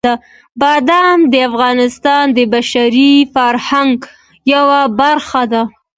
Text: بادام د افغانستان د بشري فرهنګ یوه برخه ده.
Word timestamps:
بادام 0.61 1.19
د 1.31 1.33
افغانستان 1.49 2.25
د 2.37 2.39
بشري 2.53 3.11
فرهنګ 3.33 3.97
یوه 4.53 4.79
برخه 4.99 5.43
ده. 5.51 5.63